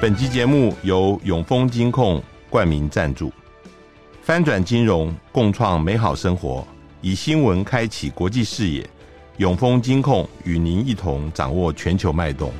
[0.00, 3.30] 本集节目由永丰金控冠名赞助，
[4.22, 6.66] 翻转金融，共创美好生活，
[7.02, 8.88] 以新闻开启国际视野。
[9.36, 12.50] 永丰金控与您一同掌握全球脉动。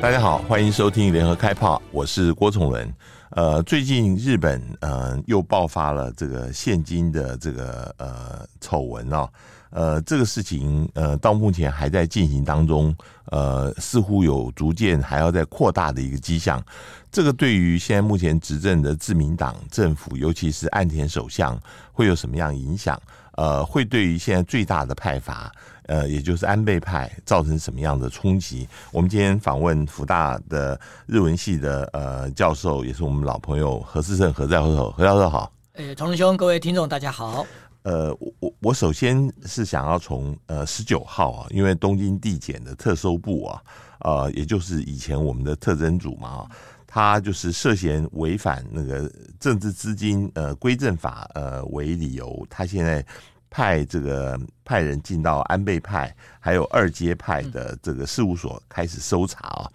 [0.00, 2.94] 大家好，欢迎收听联合开炮，我是郭崇伦。
[3.30, 9.28] 呃，最近日本呃又爆发了这个现金的这个呃丑闻哦。
[9.70, 12.94] 呃，这个事情呃，到目前还在进行当中，
[13.26, 16.62] 呃，似乎有逐渐还要再扩大的一个迹象。
[17.10, 21.58] 这个对于现在目前执政的自民党政府，尤其是岸田首相，
[21.92, 23.00] 会有什么样影响？
[23.32, 25.52] 呃，会对于现在最大的派阀，
[25.86, 28.66] 呃，也就是安倍派，造成什么样的冲击？
[28.92, 35.52] 我们今天访问福大的日文系的呃教授，也是我们老朋友何世胜何教授，何教授好。
[35.74, 37.46] 诶，崇伦兄，各位听众，大家好。
[37.86, 43.62] 呃，我我首先是想要从呃十九号啊，因为东京地检的特搜部啊，
[44.00, 46.48] 呃，也就是以前我们的特侦组嘛，
[46.84, 53.06] 他就是涉嫌违反那个政治资金呃归正法呃为理由，他现在
[53.48, 59.70] 派这个派人进到安倍派还有二阶派的这个事务所开始搜查啊。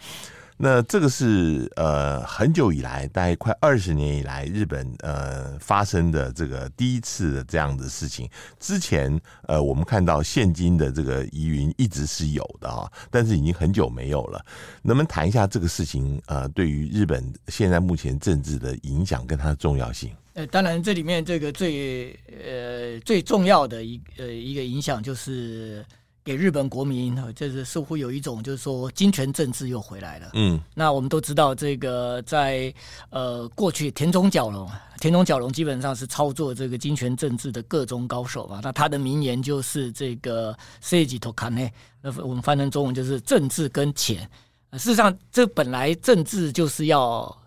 [0.64, 8.30] 那这个是呃很久以来，大概快二十年以来，日本呃发生的这个第一次的这样的事情。
[8.60, 14.46] 之前呃我们看到现金的这个疑云一直是有的啊，但是已经很久没有了。
[14.84, 20.12] 能不能谈一下这个事情呃对于日本现在目前政治的影响跟它的重要性？
[20.34, 25.84] 呃，当然这里面这个最呃最重要的一呃一个影响就是。
[26.24, 30.30] 给日本国民，就是似乎有一种，就是说金权政治又回来了。
[30.34, 32.74] 嗯，那我们都知道，这个在
[33.10, 34.70] 呃过去田中角荣，
[35.00, 38.60] 田中角荣基本上是操作这个金权政治的各中高手嘛。
[38.62, 44.30] 那他的名言就是这个政治と金，那我们翻成中文就是政治跟钱。
[44.74, 47.41] 事实上，这本来政治就是要。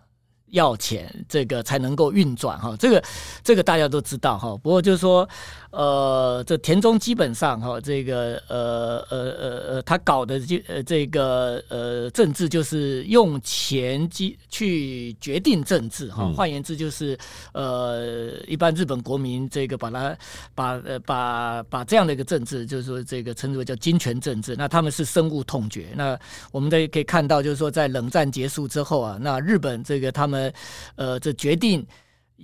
[0.50, 3.02] 要钱，这个才能够运转哈，这个
[3.42, 4.56] 这个大家都知道哈。
[4.62, 5.28] 不过就是说，
[5.70, 16.30] 呃，这田中基本上哈，这个呃呃呃呃，他搞的就呃这个呃政治就是用钱去去决定政治哈。
[16.36, 17.18] 换言之，就是
[17.52, 20.16] 呃，一般日本国民这个把它
[20.54, 24.54] 把呃把把这样的一个政治，就是说这个称之为叫金权政治。
[24.56, 25.88] 那他们是深恶痛绝。
[25.96, 26.16] 那
[26.52, 30.43] 我们都可以看到，就是说在冷战结束之后啊，那日本这个他们。
[30.96, 31.86] 呃，这决定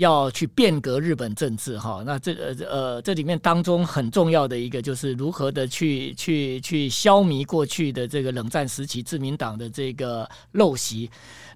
[0.01, 11.11] 要去变革日本政治哈，那这呃呃这里面当中很重要的一个就是如何的去去去消弭过去的这个冷战时期自民党的这个陋习。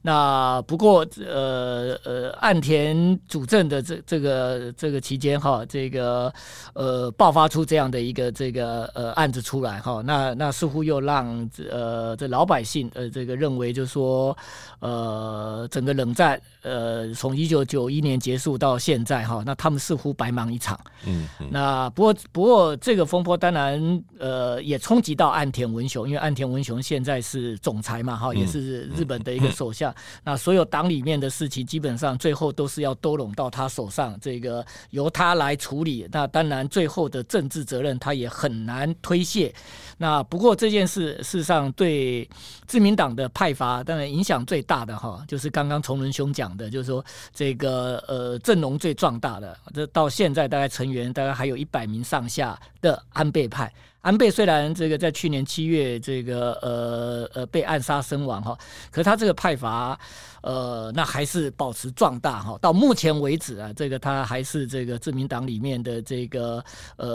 [0.06, 6.30] 那不过呃呃岸田主政的这这个这个期间哈，这个
[6.74, 14.36] 呃爆发出这样的一个这个呃案子出来哈，那那似乎又让呃这老百姓呃这个认为就是说
[14.80, 20.78] 呃整个冷战呃从一九九一年结束到现在哈，那他们似乎白忙一场。
[21.04, 29.94] 嗯，嗯，那不过不过这个风波当然呃也冲击到岸田文雄，因为岸田文雄现在是总裁嘛哈，也是日本的一个首相。
[30.22, 36.08] 那所有党里面的事情，基本上最后都是要兜拢到他手上，这个由他来处理。
[36.12, 39.52] 那当然，最后的政治责任他也很难推卸。
[39.98, 42.28] 那不过这件事，事实上对
[42.66, 53.72] 自民党的派阀，当然影响最大的哈，就是刚刚崇伦兄讲的，就是说这个呃呃阵容最壮大的，这到现在大概成员大概还有一百名上下的安倍派。
[54.04, 58.56] 安倍虽然这个在去年七月这个呃呃被暗杀身亡哈，
[58.90, 59.98] 可是他这个派阀
[60.42, 62.58] 呃那还是保持壮大哈。
[62.60, 66.62] 到目前为止啊，这个他还是这个自民党里面的这个
[66.96, 67.08] 呃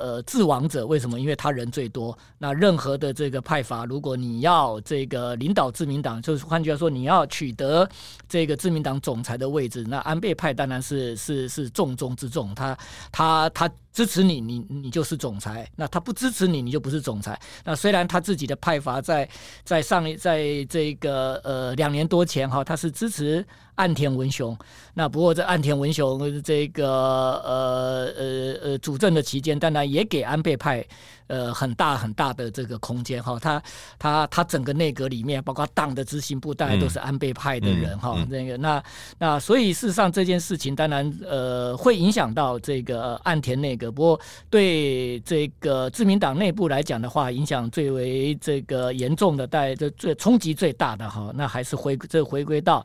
[0.00, 0.86] 呃制王者。
[0.86, 1.20] 为什么？
[1.20, 2.16] 因为他人最多。
[2.38, 7.86] 那任何的这个派阀，如果你要这个领导自民党，就是换句话说，你要取得
[8.26, 12.54] 这个自民党总裁的位置，那安倍派当然是是是重中之重。
[12.54, 12.74] 他
[13.12, 13.70] 他他。
[13.92, 17.38] 支持你，你你就是总裁；那他不支持你，你就不是总裁。
[17.64, 19.28] 那虽然他自己的派阀在
[19.64, 23.44] 在上一在这个呃两年多前哈，他是支持
[23.80, 24.56] 岸田文雄。
[24.94, 28.24] 那不过这岸田文雄这个呃呃
[28.62, 30.84] 呃主政的期间，当然也给安倍派。
[31.30, 33.62] 呃，很大很大的这个空间哈，他
[34.00, 38.18] 他他整个内阁里面，包括党的执行部，大概都是安倍派的人哈。
[38.28, 38.82] 那个那
[39.16, 52.84] 那，所以事实上这件事情当然呃会影响到这个岸田内阁，不过对这个自民党内部来讲的话，影响最为这个严重的，带这最冲击最大的哈，那还是回这回归到。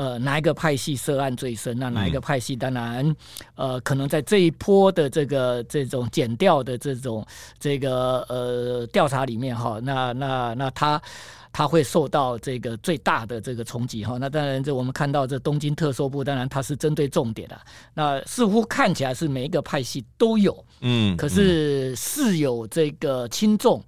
[0.00, 3.14] 呃哪一个派系涉案最深，那哪一个派系当然
[3.54, 7.26] 呃可能在这一波的这个这种减掉的这种
[7.58, 11.00] 这个呃调查里面哈，那那那他。
[11.52, 17.60] 他会受到这个最大的这个冲击哈，那当然这我们看到这东京特搜部，当然它是针对重点的，
[17.92, 23.82] 那似乎看起来是每一个派系都有，嗯，可是是有这个轻重，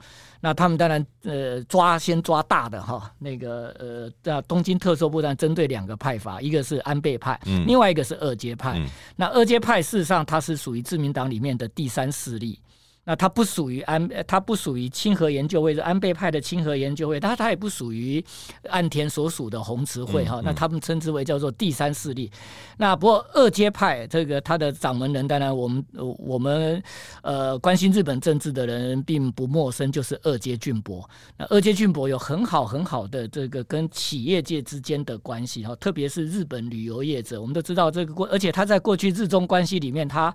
[0.44, 8.84] 那他们当然呃抓先抓大的哈，那个呃那东京特搜部当然针对两个派阀，一个是安倍派，另外一个是二阶派，
[9.14, 12.58] 那二阶派事实上它是属于自民党里面的第三势力。
[13.04, 18.24] 那它不属于安，它不属于清河研究会，是安倍派的清河研究会，它它也不属于
[18.68, 20.40] 岸田所属的红池会哈。
[20.44, 22.30] 那他们称之为叫做第三势力。
[22.78, 25.84] 那不过二阶派这个他的掌门人，当然我们
[26.18, 26.82] 我们
[27.22, 31.08] 呃关心日本政治的人并不陌生，就是二阶俊博。
[31.36, 40.32] 那二阶俊博有很好很好的这个跟企业界之间的关系哈，特别是日本旅游业者，我们都知道这个过，而且他在过去日中关系里面，他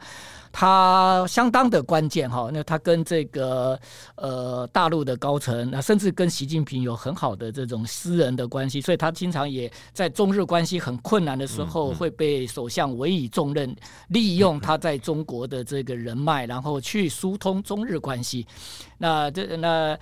[0.60, 2.50] 他相当的关键哈。
[2.52, 3.80] 那他跟这个
[4.16, 13.76] 呃大陆的高层，那甚至跟习近平有很好的这种私人的关系，所以他经常也在中日关系很困难的时候，会被首相委以重任，
[14.08, 18.48] 利用他在中国的这个人脉，然后去疏通中日关系。
[18.98, 19.96] 那这那。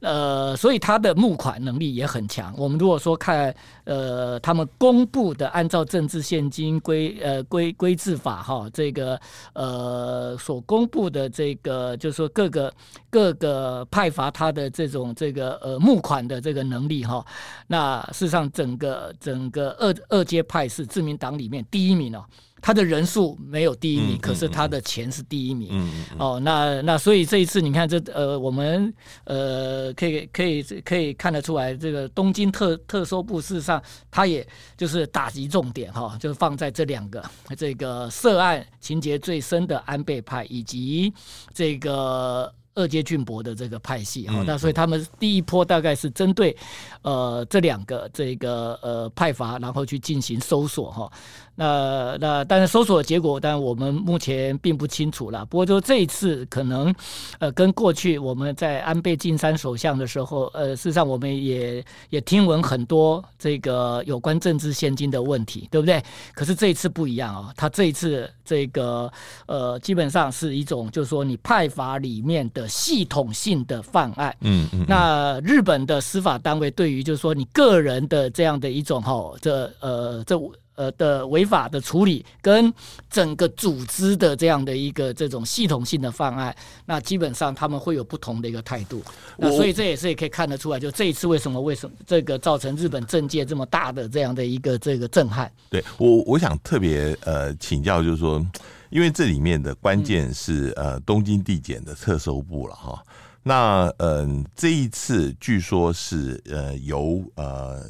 [0.00, 2.54] 呃，所以他的募款能力也很强。
[2.56, 3.54] 我们如果说看
[3.84, 9.20] 呃，他们公布的按照政治献金规呃规规制法哈，这个
[9.52, 12.72] 呃所公布的这个，就是说各个
[13.10, 17.24] 各个派阀他的这种这个呃募款的这个能力哈，
[17.66, 22.24] 那事实上整个整个二二阶派是自民党里面第一名哦。
[22.60, 25.70] 他的人数没有第一名，可是他的钱是第一名。
[26.18, 28.92] 哦，那那所以这一次你看这呃，我们
[29.24, 34.46] 呃可以可以可以看得出来，这个东京特特搜部事实上，他也
[34.76, 37.24] 就是打击重点哈、哦，就是放在这两个
[37.56, 41.12] 这个涉案情节最深的安倍派以及
[41.54, 42.52] 这个。
[42.76, 46.56] 二阶俊博的这个派系哈，那所以他们第一波大概是针对
[47.02, 51.12] 呃这两个这个呃派阀，然后去进行搜索哈。
[51.54, 55.44] 那那但是搜索的结果，但我们目前并不清楚了。
[55.46, 56.94] 不过就这一次可能
[57.38, 66.02] 呃跟过去我们在安倍晋三首相的时候，呃事实上我们也也听闻很多这个有关政治现金的问题，对不对？
[66.34, 69.12] 可是这一次不一样啊，他这一次这个
[69.46, 72.68] 呃基本上是一种就是说你派法里面的。
[72.80, 80.34] 系统性的犯案，嗯嗯，那日本的司法单位对于就是说你个人的这样的一种哈，这呃这
[80.80, 82.72] 呃的违法的处理，跟
[83.10, 86.56] 整个组织的这样的一个这种系统性的犯案，
[86.86, 89.02] 那基本上他们会有不同的一个态度。
[89.36, 95.52] 那所以这也是也可以看得出来，就这一次为什么为什么这个造成日本政界这么大的这样的一个这个震撼？
[95.68, 98.44] 对我我想特别呃请教，就是说。
[98.90, 103.00] 因为这里面的关键是呃东京地检的特搜部了哈，
[103.40, 107.84] 那嗯、呃、这一次据说是呃由呃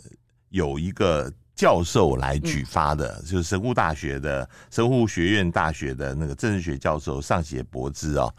[0.51, 8.33] 有一个教授来举发的，就是神户大学的神户学院大学的那个政治学教授上写博之哦，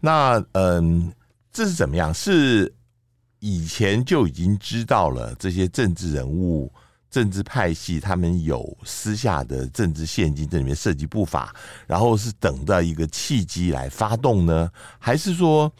[0.00, 1.12] 那嗯、呃、
[1.50, 2.12] 这是怎么样？
[2.12, 2.70] 是
[3.38, 6.70] 以前就已经知道了这些政治人物。
[7.10, 11.54] 政治派系他们有私下的政治献金，这里面涉及不法，
[11.86, 15.72] 然后是等到一个契机来发动呢，还是说，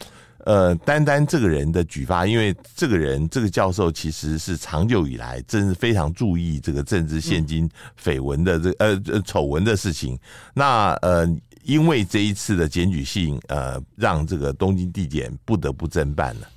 [0.49, 7.69] 呃，单单这个人的举发，因为这个人这个教授其实是长久以来真是非常注意这个政治现金
[8.03, 10.17] 绯闻的这呃丑闻的事情，
[10.55, 11.29] 那呃，
[11.61, 16.47] 因为这一次的检举信，呃，让这个东京地检不得不侦办了。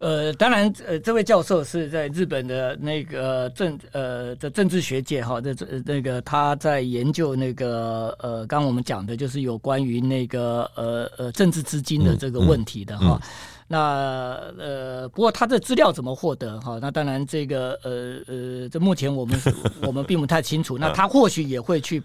[0.00, 13.08] 呃，当然，呃，这位教授是在日本的那个政呃的政治学界哈，这这那个他在研究那个呃，刚刚我们讲的就是有关于那个呃呃政治资金的这个问题的哈。
[13.08, 13.28] 嗯嗯嗯、
[13.68, 13.78] 那
[14.58, 16.78] 呃，不过他的资料怎么获得哈？
[16.80, 19.38] 那当然，这个呃呃，这目前我们
[19.86, 20.78] 我们并不太清楚。
[20.78, 22.02] 那他或许也会去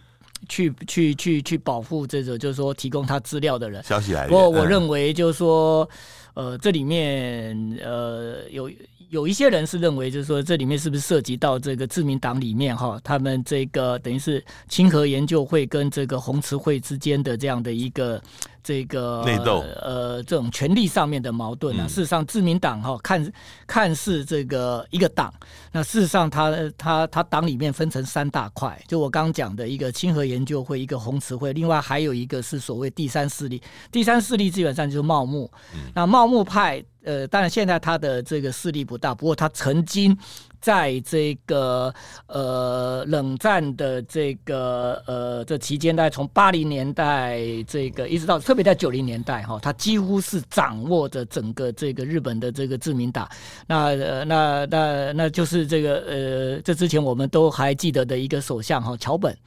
[0.49, 3.81] 去去去去保护这个，就是说提供他资料的人。
[3.83, 4.29] 消息来源。
[4.29, 5.89] 不过我认为就是说。
[6.35, 8.71] 呃，这里面呃有
[9.09, 18.21] 有一些人是认为，就是说这里面是不是涉及到这个自民党里面哈，他们这个等于是清河研究会跟这个红池会之间的这样的一个。
[18.65, 23.31] 这个内斗，呃，这种权力上面的矛盾啊，事实上，自民党哈看
[23.67, 25.31] 看似这个一个党，
[25.71, 33.61] 那事实上他，他他他党里面分成三大块，就我刚刚讲的一个清河研究会，一个红池会，另外还有一个是所谓第三势力。
[33.91, 35.51] 第三势力基本上就是茂木，
[35.93, 40.17] 那茂木派，呃，当然现在他的这个势力不大，不过他曾经。
[40.65, 41.93] 在这个
[42.25, 53.29] 呃冷战的这个呃这期间，大概从八零年代这个一直到特别在九零年代哈，他几乎是掌握着整个这个日本的这个自民党。
[53.67, 53.93] 那
[54.25, 59.37] 那那那就是这个呃这之前我们都还记得的一个首相哈桥本。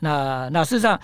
[0.00, 0.98] 那那事实上。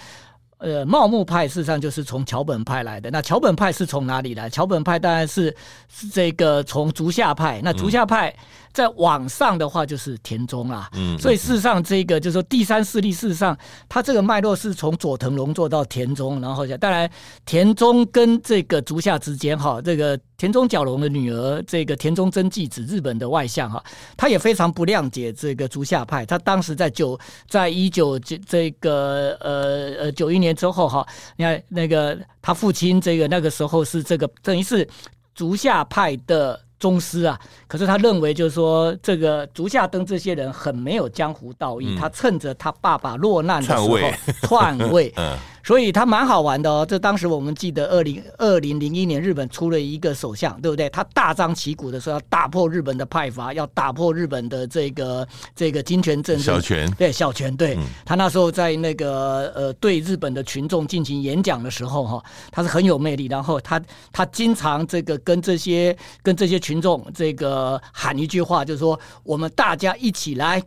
[0.62, 3.11] 呃，茂木派事实上就是从桥本派来的。
[3.11, 4.50] 那桥本派是从哪里来？
[4.50, 5.57] 桥本派当然是
[5.89, 7.62] 是这个从竹下派。
[7.65, 8.31] 那竹下派
[8.73, 10.89] 再往上的话就是田中啦。
[10.95, 13.57] 嗯，所以事实上这个就是说第三势力，事实上
[13.89, 17.11] 它这个脉络是从佐藤荣作到田中，然后当然
[17.45, 20.19] 田中跟这个足下之间哈，这个。
[20.41, 23.85] 田中角荣的女儿，这个田中真纪子，日本的外相哈，
[24.17, 26.25] 他也非常不谅解这个足下派。
[26.25, 34.89] 他当时在九，在一九这这个呃呃九一年之后哈，你看那个他父亲这个那个时候是这个等于是
[35.35, 37.39] 足下派的宗师啊。
[37.69, 44.15] 可是他认为就是说这个足下登这些人很没有江湖道义，嗯、他趁着他爸爸落难的时候篡位。
[44.43, 45.15] 篡位
[45.62, 50.88] 所以他蛮好玩的哦，这当时我们记得二零二零零一年日本出了一个首相，对不对？
[50.90, 56.43] 他大张旗鼓的说要打破日本的派阀，要打破日本的这个这个金权政治。
[56.43, 63.26] 小泉对小泉对，嗯、他那时候在那个呃对日本的群众进行演讲的时候哈，他是很有魅力。
[63.26, 70.62] 然后他他经常这个跟这些跟这些群众这个喊一句话，就是说我们大家一起来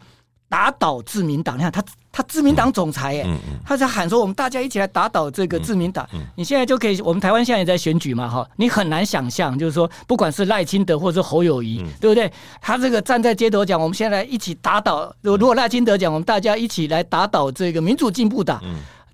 [0.53, 1.57] 打倒自民党。
[1.57, 1.83] 你看他。
[2.15, 6.07] 他自民党总裁哎，他在喊说我们大家一起来打倒这个自民党。
[6.35, 12.31] 你现在就可以，我们台湾现在也在选举嘛哈，你很难想象，就是说不管是赖清德或者是侯友宜，对不对？
[12.61, 15.11] 他这个站在街头讲，我们现在一起打倒。
[15.23, 18.61] 如果赖清德讲，我们大家一起来打倒这个民主进步党。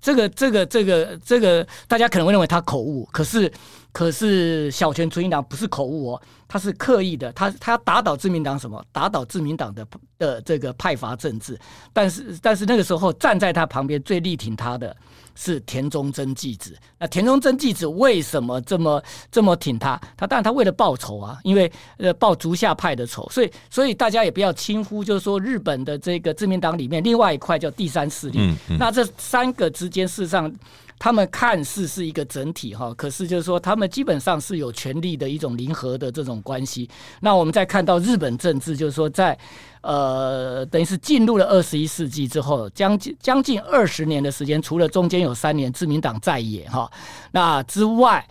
[0.02, 3.50] 这个这个这个这个，大家可能会认为他口误，可是
[3.92, 8.84] 可是小泉纯一郎不是口误哦，他是刻意的，他他要打倒自民党什么？
[8.92, 9.86] 打倒自民党的
[10.18, 11.58] 的这个派阀政治，
[11.92, 14.96] 但是但是那个时候站在他旁边最力挺他的。
[15.36, 16.76] 是田中真纪子。
[16.98, 19.98] 那田中真纪子为什么这么这么挺他？
[20.14, 28.38] 他当然他为了报仇啊，因为呃报足下派的仇，所以所以大家也不要轻忽，就是说日本的这个自民党里面另外一块叫第三势力。
[28.38, 30.52] 嗯嗯、那这三个之间事实上。
[31.00, 36.86] 他们看似是一个整体哈，可是就是说，他们基本上是有权力的一种零和的这种关系。
[37.20, 39.36] 那我们再看到日本政治，就是说在
[39.80, 46.90] 呃，等于是进入了二十一世纪之后，将近将近二十年的时间，除了中间有三年自民党在野哈，
[47.32, 48.28] 那之外，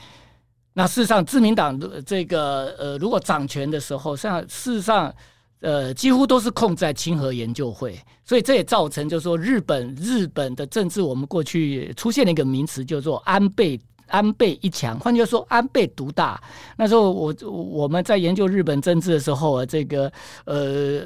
[0.73, 5.11] 那事实上自民党这个呃，如果掌权的时候，像事实上。
[5.61, 16.41] 呃，几乎都是控在清和研究会，所以这也造成，就是说日本日本的政治，我们过去出现了一个名词，叫做安倍安倍一强，换句话说，安倍独大。
[16.77, 20.09] 那时候我我们在研究日本政治的时候啊，这个
[20.45, 20.55] 呃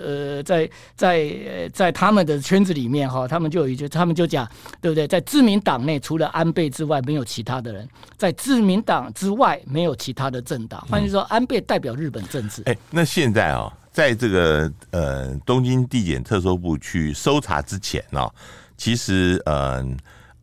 [0.06, 4.48] 呃，在在在他们的圈子里面哈，他们就有一句，他们就讲，
[4.80, 5.08] 对不对？
[5.08, 7.84] 在自民党内，除了安倍之外，没有其他的人；
[8.18, 10.80] 在自民党之外，没有其他的政党。
[10.90, 12.62] 换句话说，安倍代表日本政治。
[12.68, 13.74] 哎、那现在啊、哦。
[13.94, 18.36] 在这个呃东京地检特搜部去搜查之前呢、哦，
[18.76, 19.86] 其实呃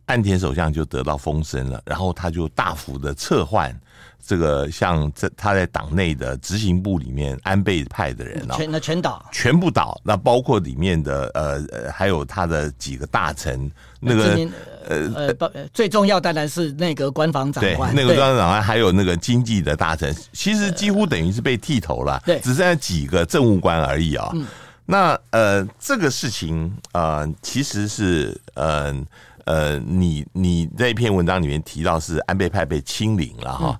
[0.05, 3.77] 岸田首相就得到风声了，然后他就大幅的撤换
[4.25, 13.71] 这个像这他在党内的执行部里面安倍派的人啊、哦，全那全倒，全部倒，那包括里面的呃呃还有他的几个大臣。
[14.03, 14.49] 那个
[14.87, 24.45] 呃呃，最重要当然是内阁官房长官，内阁官房长官还有那个经济的大臣，其实几乎等于是被剃头了，对，只剩下几个政务官而已啊、哦。
[24.87, 28.91] 那呃，这个事情呃，其实是呃
[29.45, 33.79] 呃，你你在一篇文章里面提到是安倍派被清零了哈，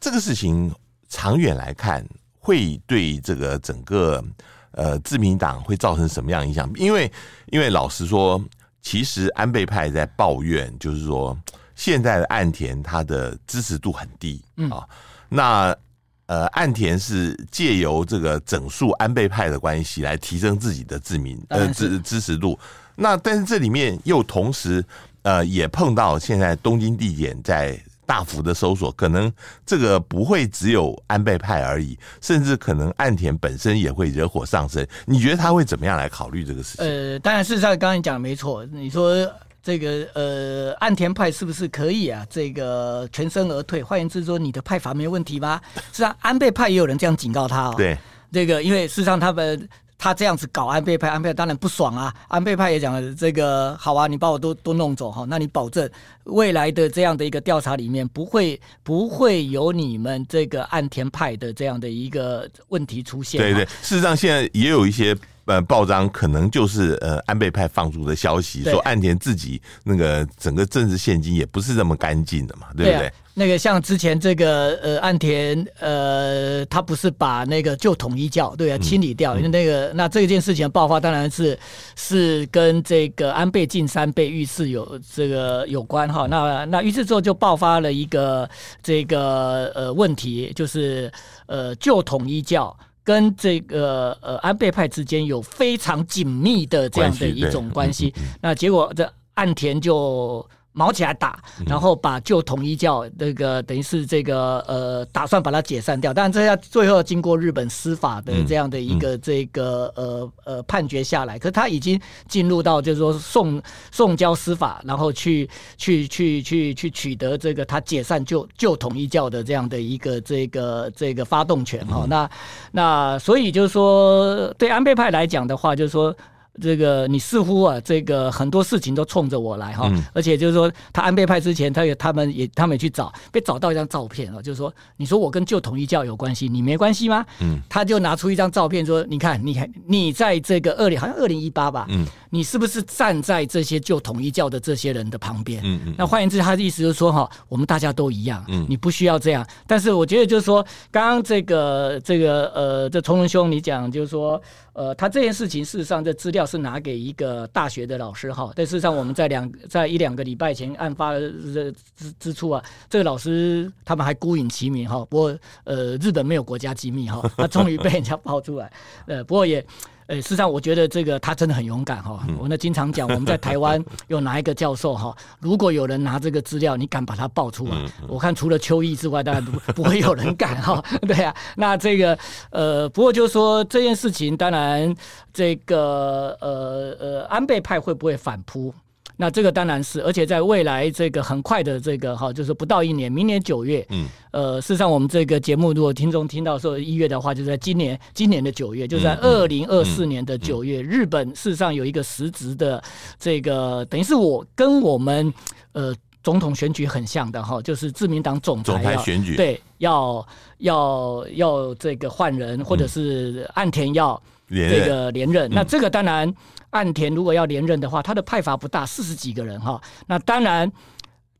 [0.00, 0.74] 这个事情
[1.08, 2.04] 长远来看
[2.38, 4.24] 会对这个整个
[4.72, 6.68] 呃自民党会造成什么样影响？
[6.76, 7.12] 因为
[7.46, 8.42] 因为老实说。
[8.82, 11.38] 其实安倍派在抱怨，就是说
[11.74, 14.88] 现在的岸田他的支持度很低啊。
[15.28, 15.76] 那
[16.24, 22.58] 呃，岸田是借由这个整肃安倍派的关系来提升自己的自民呃支支持度。
[22.96, 24.82] 那但是这里面又同时
[25.24, 27.78] 呃也碰到现在东京地检在。
[28.10, 29.32] 大幅的搜索，可能
[29.64, 34.84] 这个不会只有安倍派而已，甚至可能岸田本身也会惹火上身。
[35.06, 36.84] 你觉得他会怎么样来考虑这个事情？
[36.84, 38.66] 呃，当然，事实上刚才讲的没错。
[38.66, 39.14] 你说
[39.62, 42.26] 这个呃，岸田派是不是可以啊？
[42.28, 43.80] 这个全身而退？
[43.80, 45.60] 换言之说，你的派阀没问题吗？
[45.92, 47.74] 是啊，安倍派也有人这样警告他哦。
[47.76, 47.96] 对，
[48.32, 49.68] 这个因为事实上他们。
[50.02, 52.12] 他这样子搞安倍派，安倍当然不爽啊。
[52.28, 55.88] 安倍派也讲了，这个好啊，你把我都都弄走哈，那你保证
[56.24, 63.38] 未来的这样的一个调查里面不会不会有你们这个岸田派的这样的一个问题出现？
[63.38, 65.14] 对对，事实上现在也有一些
[65.50, 72.98] 呃报章可能就是呃安倍派放出的消息，说岸田自己那个整个政治现金也不是这么干净的嘛，对不对？
[72.98, 81.58] 对那个像之前这个呃岸田呃他不是把那个旧统一教对啊清理掉，因为那个那这件事情的爆发当然是
[81.96, 86.26] 是跟这个安倍晋三被遇刺有这个有关哈。
[86.28, 88.48] 那那遇刺之后就爆发了一个
[88.82, 91.10] 这个呃问题，就是
[91.46, 98.12] 呃旧统一教跟这个呃安倍派之间有非常紧密的这样的一种关系。
[98.40, 100.46] 那结果这岸田就。
[100.80, 121.86] 卯起来打，然后把旧统一教那个等于是这个呃，打算把它解散掉，但是这要最后经过日本司法的这样的一个这个呃呃判决下来，可是他已经进入到就是说送送交司法，然后去去去去去取得这个他解散旧旧统一教的这样的一个这个这个发动权。
[121.86, 122.30] 哈，那
[122.72, 126.16] 那所以就是说对安倍派来讲的话，就是说。
[126.60, 137.24] 这个你似乎啊，这个很多事情都冲着我来哈，嗯、而且就是说，他安倍派之前，他也他们也他们也去找，被找到一张照片啊，就是说，你说我跟旧统一教有关系，你没关系吗？
[137.40, 145.62] 嗯，他就拿出一张照片说，你看，你看，你在这个二零好像二零一八吧，嗯，你是不是站在这些旧统一教的这些人的旁边？
[145.64, 149.46] 嗯嗯，那换言之，他的意思就是说哈，我们大家都一样，嗯，你不需要这样。
[149.66, 154.40] 但是我觉得就是说，刚刚这个这个呃，这崇文兄你讲就是说。
[154.72, 158.52] 呃，他这件事情事实上，这资料是拿给一个大学的老师哈。
[158.54, 161.74] 但事实上，我们在两在一两个礼拜前案发之
[162.18, 165.04] 之初啊，这个老师他们还孤影其名哈。
[165.06, 168.72] 不过呃，日本没有国家机密哈，他终于被人家爆出来。
[169.06, 169.64] 呃，不过也。
[170.10, 172.26] 呃，事实上，我觉得这个他真的很勇敢哈。
[172.36, 177.76] 我那经常讲，我们在台湾 有哪一个教授哈，如果有人拿这个资料，你敢把它爆出来？
[178.08, 180.82] 我看除了邱毅之外，当然不不会有人敢哈。
[181.06, 182.18] 对啊，那这个
[182.50, 184.92] 呃，不过就是说这件事情，当然
[185.32, 188.74] 这个呃呃，安倍派会不会反扑？
[189.20, 202.82] 那这个当然是，而且在未来这个很快的这个哈，就是不到一年，明年九月，嗯，呃，事实上我们这个节目如果听众听到说一月的话，就在今年今年的九月，就在二零二四年的九月，日本事实上有一个实质的
[203.18, 205.30] 这个，等于是我跟我们
[205.72, 210.26] 呃总统选举很像的哈，就是自民党总裁选举，对，要
[210.60, 214.18] 要要这个换人，或者是岸田要
[214.50, 216.34] 这个连任，那这个当然。
[216.70, 219.82] 岸田如果要连任的话，他的派阀不大，四十几个人哈。
[220.06, 220.70] 那当然，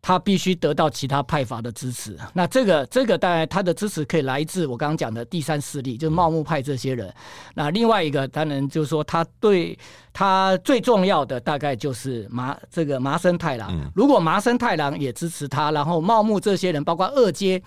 [0.02, 2.18] 他必须得到其他派阀的支持。
[2.32, 7.14] 那这个这个当然他的支持可以来自我刚刚讲的第三势力，就是茂木派这些人。
[7.54, 9.78] 那另外一个当然就是说，他对
[10.12, 13.70] 他最重要的大概就是麻这个麻生太郎。
[13.94, 17.62] 如果麻生太郎也支持他，然后茂木这些人包括二阶，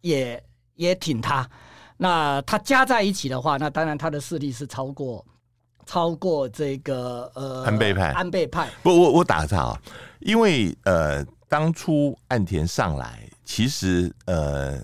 [0.00, 0.42] 也
[0.76, 1.46] 也挺他，
[1.96, 5.24] 那他加在一起的话，那当然他的势力是超过。
[5.88, 9.80] 超过这个呃安倍派，安倍派不，我我打个岔啊，
[10.18, 14.80] 因为呃当初岸田上来，其实呃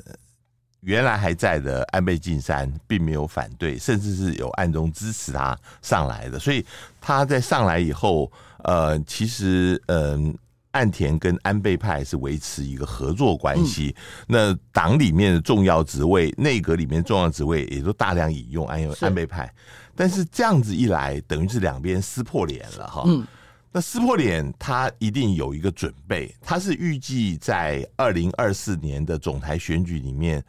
[0.82, 6.64] 原来还在的安倍晋三并没有反对，甚至是有暗中支持他上来的，所以
[7.00, 8.30] 他在上来以后，
[8.62, 10.34] 呃其实嗯、呃、
[10.72, 19.52] 岸田跟安倍派是维持一个合作关系，嗯、那党里面的重要职位、内阁里面重要职位也都大量引用安安倍派。
[19.94, 23.04] 但是这样子一来，等于是两边撕破脸了哈。
[23.06, 23.26] 嗯，
[23.70, 26.34] 那撕破脸，他一定有一个准备。
[26.40, 30.42] 他是预计在二零二四年的总台选举里面，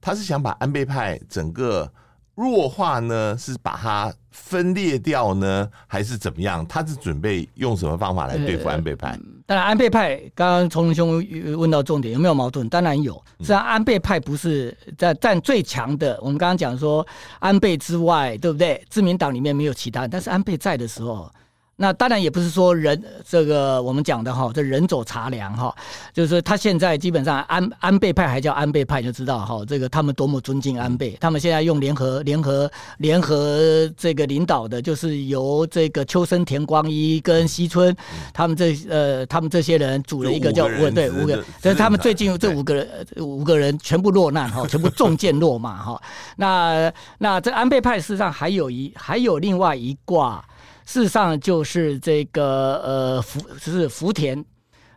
[0.00, 1.90] 他是想把安倍派整个
[2.38, 6.64] 弱化呢，是把它分裂掉呢，还是怎么样？
[6.68, 9.18] 他是准备用什么方法来对付安倍派？
[9.44, 11.24] 当然，安倍派刚刚从兄
[11.56, 12.68] 问到重点，有没有矛盾？
[12.68, 13.12] 当然有。
[13.40, 16.16] 实际上，安倍派不是在占最强的。
[16.20, 17.04] 我们刚刚讲说，
[17.40, 18.80] 安倍之外，对不对？
[18.88, 21.28] 自民党里面没有其他人，但是安倍在的时候。
[21.80, 25.72] 那当然也不是说人这个我们讲的哈，这人走茶凉哈，
[26.12, 31.16] 就是说他现在基本上安安倍派还叫安倍派，就知道哈，这个他们多么尊敬安倍。
[31.20, 37.96] 他们现在用联合联合联合这个领导的，就是由这个秋生田光一跟西村，
[38.34, 46.02] 他们这呃他们这些人组了一个叫五对五个，所以他们最近这五个人五个人全部落难哈， 全部中箭落马哈。
[46.34, 50.44] 那那这安倍派事实上还有一还有另外一挂。
[50.88, 54.42] 事实上就是这个呃福就是福田，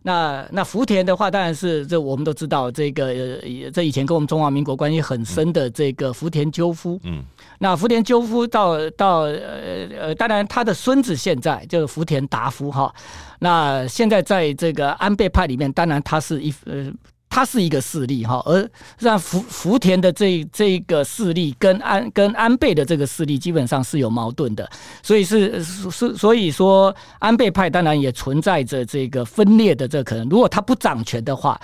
[0.04, 7.21] 那那福田的话，当然是这我们都知道这个呃这以前跟我们中华民国关系很深的这个福田赳夫，嗯，
[7.60, 12.95] 那福田赳夫到到呃呃，当然他的孙子现在就是福田达夫哈，
[13.39, 16.89] 那现在在这个安倍派里面，当然他是一呃。
[17.32, 24.70] 它是一个势力哈，而让福福田的这这个势力跟安跟安倍的这个势力基本上是有矛盾的，
[25.02, 30.28] 所以是是所以说安倍派当然也存在着这个分裂的这可能。
[30.28, 31.58] 如果他不掌权的话，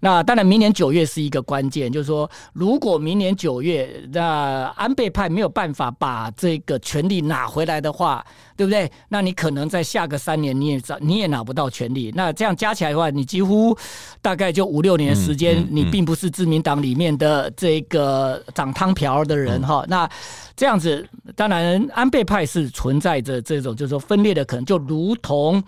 [0.00, 8.90] 那当然明年九月是一个关键，就是说如果明年九月那安倍派没有办法把这个权力拿回来的话，对不对？
[9.08, 12.12] 那你可能在下个三年你也找你也拿不到权利。
[12.14, 13.76] 那这样加起来的话，你几乎
[14.20, 15.12] 大概就五六年。
[15.14, 20.08] 时间，你并不是自民党里面的这个长汤瓢的人哈，那
[20.56, 25.62] 这样子，当然安倍派是存在着这种就是说分裂的可能，就如同。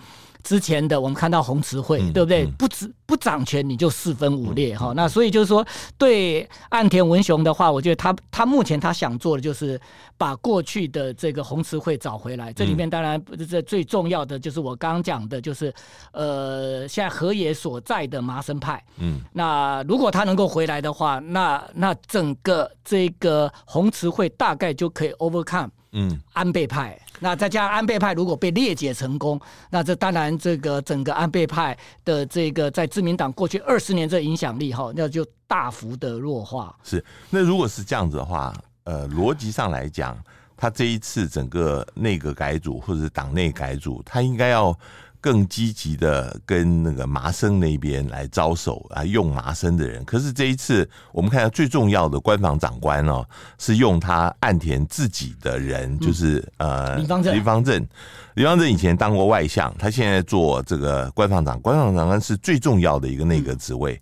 [0.44, 2.46] 之前的我们看到红池会，对不对？
[2.58, 4.92] 不止不掌权，你就四分五裂哈。
[4.94, 5.66] 那所以就是说，
[5.98, 9.80] 对岸田文雄的话，我觉得他他目前他想做的就是
[10.16, 12.52] 把过去的这个红池会找回来。
[12.52, 15.72] 这里面当然这最重要的就是我刚刚讲的，就是
[16.12, 18.80] 呃，现在河野所在的麻生派。
[18.98, 25.70] 嗯，那如果他能够回来的话，那那整个这个红池会大概就可以 overcome。
[25.94, 36.76] 嗯，安倍派，那再加上安倍派如果被裂解成功，那这当然这个整个安倍派的这个在自民党过去二十年这影响力哈，那就大幅的弱化。
[36.82, 38.52] 是，那如果是这样子的话，
[38.82, 40.18] 呃，逻辑上来讲，
[40.56, 44.76] 他这一次整个内阁改组或者是党内改组，他应该要。
[45.24, 50.04] 更积极的跟那个麻生那边来招手啊，用麻生的人。
[50.04, 57.34] 可是这一次，我们看到最重要的官房长官哦，是用他岸田自己的人，就是呃，林方正。
[57.34, 57.88] 林方正，
[58.34, 63.98] 林方正以前当过外相，他现在做这个官房长，官房长官是最重要的一个内阁职位。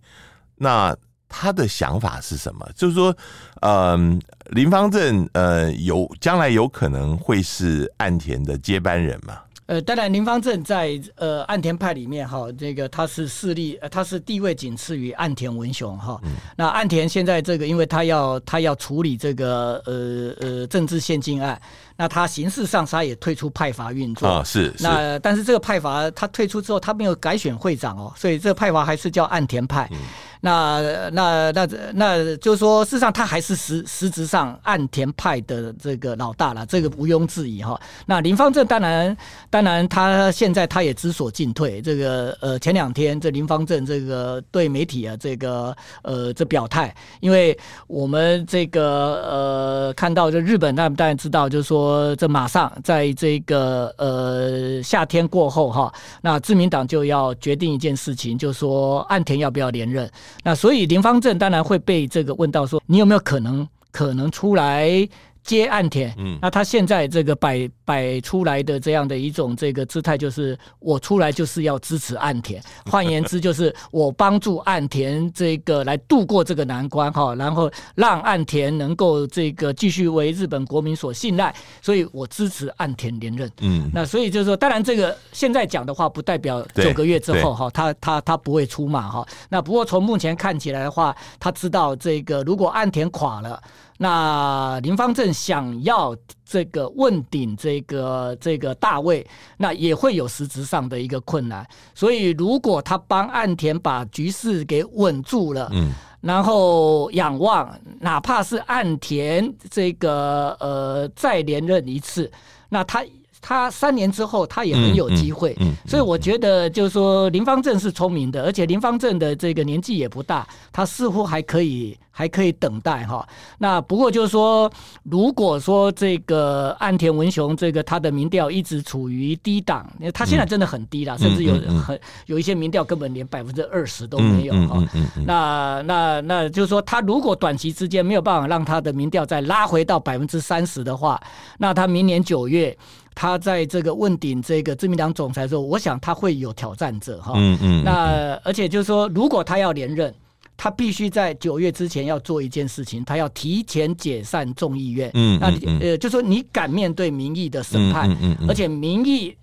[0.56, 0.92] 那
[1.28, 2.68] 他的想法是什么？
[2.74, 3.16] 就是说，
[3.60, 9.38] 嗯，林方正呃，有将来有可能会是岸田的接班人嘛？
[9.72, 16.20] 呃，当然，林方正在呃岸田派里面哈，这个他是势力，呃，他是地位仅次于岸田文雄哈。
[16.24, 21.58] 嗯、那岸田现在这个，因为他要他要处理这个呃呃政治献金案，
[21.96, 24.70] 那他形式上他也退出派阀运作啊，是。
[24.78, 29.88] 那但是这个派阀他退出之后，他没有改选会长哦，所以这个派阀还是叫岸田派。
[29.90, 29.98] 嗯
[30.44, 37.80] 那那那那就是说，事实上他还是实实质上岸田派的这个老大了，这个毋庸置疑哈。
[38.06, 39.16] 那林芳正当然
[39.48, 41.80] 当然他现在他也知所进退。
[41.80, 60.10] 这个呃前两天这林芳正这个对媒体啊这个呃这表态，因为我们这个呃看到这日本那当然知道，就是说这马上在这个呃夏天过后哈，那自民党就要决定一件事情，就是说岸田要不要连任。
[60.42, 65.08] 那所以林方正当然会被这个问到说，你有没有可能可能出来？
[65.42, 93.60] 接岸田，嗯，那他现在这个摆摆出来的这样的一种这个姿态，就是我出来就是要支持岸田， 换言之就是我帮助岸田这个来度过这个难关哈，然后让岸田能够这个继续为日本国民所信赖，所以我支持岸田连任，嗯，那所以就是说，当然这个现在讲的话，不代表九个月之后哈，他他他不会出马哈，那不过从目前看起来的话，他知道这个如果岸田垮了。
[94.02, 99.24] 那林方正想要这个问鼎这个这个大位，
[99.56, 101.64] 那也会有实质上的一个困难。
[101.94, 112.28] 所以，如果他帮岸田把局势给稳住了，嗯，然后仰望，哪怕是岸田这个呃再连任一次，
[112.68, 113.04] 那他
[113.42, 115.54] 他三年之后他也很有机会。
[115.60, 121.98] 嗯，所以我觉得就是说林方正是聪明的，而且林方正的这个年纪也不大，他似乎还可以。
[122.14, 123.26] 还可以等待哈，
[123.56, 124.70] 那不过就是说，
[125.02, 134.78] 如果说这个岸田文雄这个他的民调一直处于低档，他现在真的很低了，甚至有很有一些民调根本连百分之二十都没有哈。
[135.24, 141.18] 那那那就是说，他如果短期之间没有办法让他的民调再拉回到百分之三十的话，
[141.56, 142.76] 那他明年九月
[143.14, 147.32] 他在这个问鼎这个自民党总裁的时候，我想他会有挑战者哈。
[147.36, 147.82] 嗯嗯。
[147.84, 150.14] 那而且就是说，如果他要连任。
[150.54, 155.10] 他必须在九月之前要做一件事情，他要提前解散众议院。
[155.14, 158.08] 嗯，那呃，就说你敢面对民意的审判，
[158.46, 159.34] 而且民意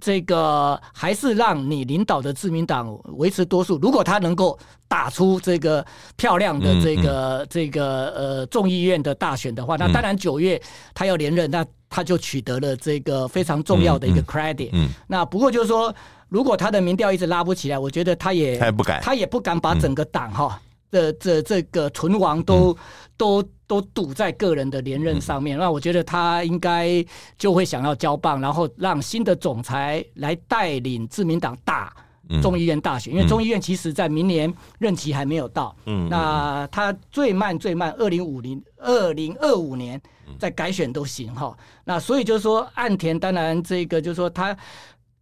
[0.00, 3.78] 这个还是让你领导的自民党维持多数。
[3.78, 5.84] 如果他能够打出这个
[6.16, 10.60] 漂亮的这个这个呃众议院的大选的话，那当然九月
[10.94, 14.70] 他要连任，那他就取得了这个非常重要的一个 credit。
[14.72, 15.94] 嗯，那不过就是说。
[16.30, 22.76] 如果他的民调一直拉不起来，我觉得他也他也不敢，他也不敢把整个党哈的这这个存亡都、嗯、
[23.16, 25.56] 都都赌在个人的连任上面。
[25.56, 27.04] 嗯、那我觉得他应该
[27.38, 31.94] 就会想要交棒，然后让新的总裁来带领自民党打
[32.42, 39.98] 众议院大选，因为众议院其实在明年任期还没有到，嗯，那他最慢最慢二零五零二零二五年
[40.38, 41.56] 再改选都行哈。
[41.84, 44.54] 那所以就是说，岸田当然这个就是说他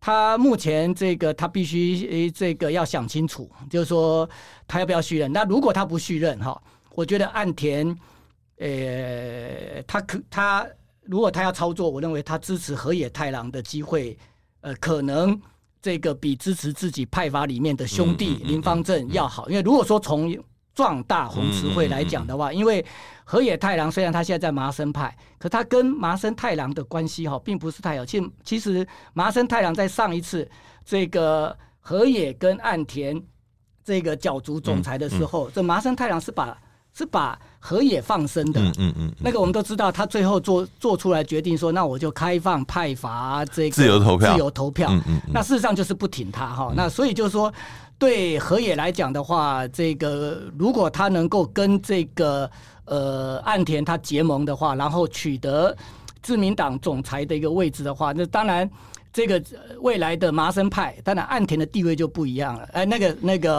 [0.00, 4.28] 他目前这个他必须这个要想清楚，就是说
[4.66, 5.32] 他要不要续任。
[5.32, 6.60] 那如果他不续任哈，
[6.96, 7.96] 我觉得岸田，
[8.58, 10.66] 呃，他可他
[11.02, 14.16] 如果他要操作，我认为他支持河野太郎的机会，
[14.60, 15.40] 呃，可能。
[15.82, 20.36] 这个比支持自己派阀里面的兄弟林方正要好，因为如果说从
[20.74, 22.84] 壮大红池会来讲的话，因为
[23.22, 28.04] 河野太郎虽然他现在在麻生派，可他跟麻生太郎的关系哈，并不是太好。
[28.04, 30.50] 其实，其实麻生太郎在上一次
[30.84, 33.22] 这个河野跟岸田
[33.84, 36.58] 这个角逐总裁的时候，这麻生太郎是把。
[36.96, 44.90] 是把河野放生的，嗯嗯嗯，那个我们都知道，他最后做做出来决定说，那我就开放派阀这个自由投票，自由投票，
[45.30, 47.52] 那事实上就是不挺他哈，那所以就是说，
[47.98, 52.50] 对河野来讲的话，这个如果他能够跟这个
[52.86, 55.76] 呃岸田他结盟的话，然后取得
[56.22, 58.70] 自民党总裁的一个位置的话，那当然。
[59.16, 59.42] 这个
[59.80, 62.68] 未来的麻生派，当然岸田的地位就不一样了。
[62.74, 63.54] 哎，那个那个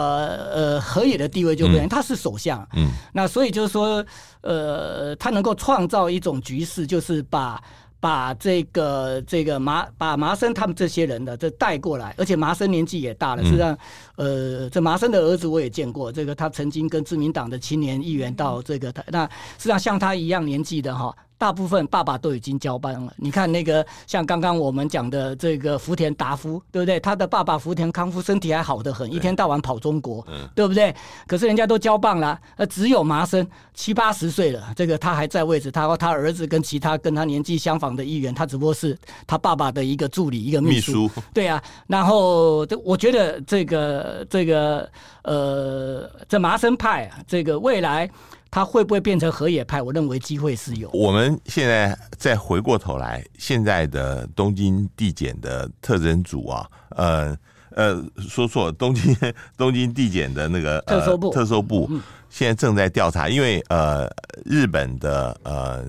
[0.54, 2.64] 呃，河野的地位就不一样，嗯、他是首相。
[2.76, 4.06] 嗯，那所以就是说，
[4.42, 7.60] 呃，他能够创造一种局势，就是把
[7.98, 13.42] 把这个这个麻把麻生他们这些人的这带过来，而且麻生年纪也大了。
[13.42, 13.76] 实际上，
[14.14, 19.24] 呃，这麻生的儿子我也见过，这个他曾经跟自民党的青年议员到这个他那，
[19.58, 21.12] 实际上像他一样年纪的哈。
[21.38, 23.12] 大部分爸爸都已经交班了。
[23.16, 26.98] 你看那个，像刚刚我们讲的这个福田达夫，对不对？
[26.98, 30.94] 他的爸爸福田康夫身体还好得很，一天到晚跑中国，对不对？
[31.28, 35.70] 可是人家都交棒了，呃，只有麻生七八十岁了，这个他还在位置。
[35.70, 41.08] 他和他儿子跟其他跟他年纪相仿的议员，他只不过是他爸爸的一个助理，一个秘书。
[41.32, 44.90] 对啊，然后我觉得这个这个
[45.22, 48.10] 呃，这麻生派啊，这个未来。
[48.50, 49.82] 他会不会变成河野派？
[49.82, 50.88] 我认为机会是有。
[50.90, 57.36] 我们现在再回过头来，现在的东京地检的特侦组啊，呃
[57.70, 59.14] 呃，说错，东京
[59.56, 61.90] 东京地检的那个特搜部，特搜部
[62.30, 64.10] 现在正在调查，因为呃，
[64.44, 65.84] 日本的呃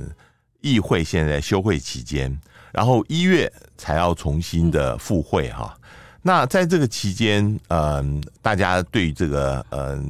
[0.61, 2.37] 议会现在休会期间，
[2.73, 5.73] 然后一月才要重新的复会哈。
[6.21, 9.79] 那在这个期间，嗯、呃，大家对于这个嗯。
[9.79, 10.03] 呃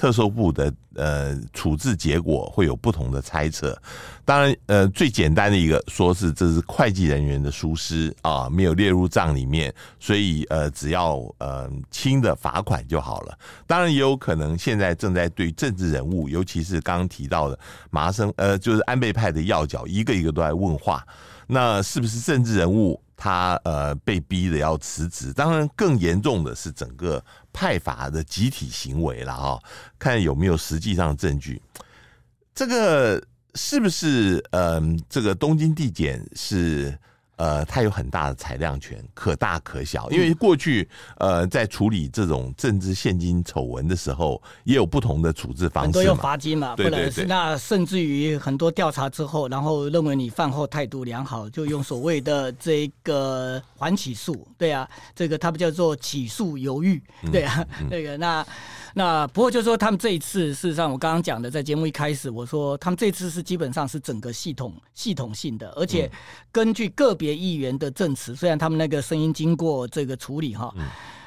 [0.00, 3.78] 特搜部的呃处置结果会有不同的猜测，
[4.24, 13.38] 当然呃最简单的一个说是这是会计人员的疏失啊，没有列入账里面，所以呃只要呃轻的罚款就好了。
[13.66, 17.58] 当然也有可能现在正在对政治人物，尤其是刚刚提到的
[17.90, 21.06] 麻生呃就是安倍派的要角，一个一个都在问话，
[21.46, 22.98] 那是不是政治人物？
[23.20, 29.60] 他呃被逼的要辞职，当然更严重的是整个派阀的集体行为了啊，
[29.98, 31.60] 看有没有实际上证据。
[32.54, 33.22] 这个
[33.54, 36.98] 是不是嗯、这个东京地检是？
[37.40, 40.10] 呃，他有很大的裁量权，可大可小。
[40.10, 47.24] 因为过去呃，在处理这种政治现金丑闻的时候，也有不同的处置方式嘛，都用罚金嘛，对对对。
[47.24, 58.46] 那甚至于很多调查之后，然后认为你饭后态度良好，就用所谓的这个缓起诉，对啊，这个他们叫做起诉犹豫，对啊，嗯嗯、 那个那。
[58.92, 66.10] 那不过就是说，他们这一次事实上，我刚刚讲的，在节目一开始我说，他们这次是基本上是整个系统系统性的，而且
[66.50, 70.72] 根据个别议员的证词，虽然他们那个声音经过这个处理哈。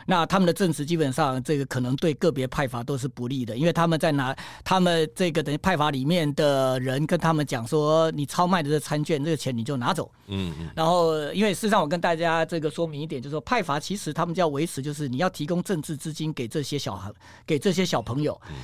[0.06, 10.12] 那他们的证词基本上，这个可能对个别派阀都是不利的，因为他们在拿他们这个等于派阀里面的人跟他们讲说，你超卖的这餐券，这个钱你就拿走。
[10.28, 10.70] 嗯嗯。
[10.76, 17.10] 然后，因为事实上我跟大家这个说明一点，就是说派阀其实他们就要维持，就是你要提供政治资金给这些小孩，
[17.46, 18.38] 给这些小朋友。
[18.50, 18.56] 嗯。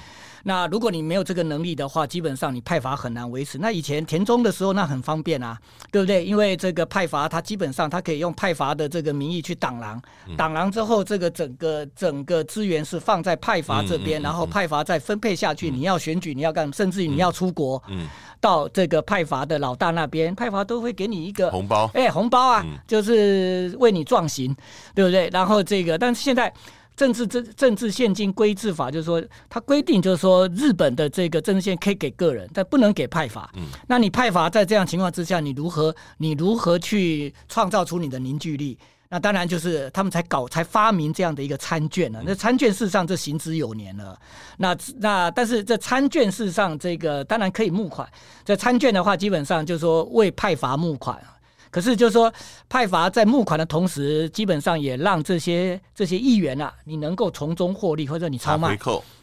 [0.43, 3.57] 那如果你没有这个能力的话，基本上你派阀很难维持。
[3.57, 5.57] 那以前田中的时候，那很方便啊，
[5.91, 6.23] 对不对？
[6.25, 10.01] 因为这个派阀，他基本上他可以用派阀的这个名义去挡狼，
[10.37, 15.69] 挡狼之后，这个整个整个资源是放在派阀这边，然后派阀再分配下去。
[15.69, 17.81] 你要选举，你要干，甚至于你要出国，
[18.39, 24.55] 到这个派阀的老大那边，派阀都会给你一个红包，哎，红包啊，就是为你壮行，
[24.95, 25.29] 对不对？
[25.33, 26.53] 然后这个，但是现在。
[26.99, 33.49] 政治政政治现金规制法就是说，它规定就是说，日本的这个政治献可以给个人，但不能给派阀。
[33.55, 38.77] 嗯，那你派阀在这样情况之下，你如何你如何去创造出你的凝聚力？
[39.07, 42.21] 那当然就是他们才搞才发明这样的一个参券呢。
[42.25, 44.19] 那参券事实上这行之有年了。
[44.57, 48.05] 那那但是这参券事实上这个当然可以募款。
[48.43, 51.17] 这参券的话，基本上就是说为派阀募款。
[51.71, 52.31] 可是就是说
[52.67, 58.77] 派阀在募款的同时，基本上也让这些这些议员啊，你能够从中获利，或者你超卖，